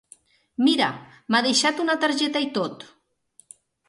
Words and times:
Mira, 0.67 0.85
m'ha 1.35 1.41
deixat 1.47 1.81
una 1.83 1.97
targeta 2.05 2.41
i 2.47 2.47
tot. 2.57 2.87